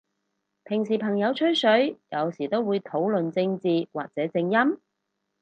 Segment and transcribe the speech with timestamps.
[0.65, 4.77] 平時朋友吹水，有時都會討論正字或者正音？